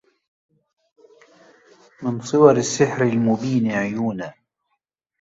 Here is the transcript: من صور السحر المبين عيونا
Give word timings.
من 2.03 2.21
صور 2.21 2.57
السحر 2.57 3.03
المبين 3.03 3.71
عيونا 3.71 4.33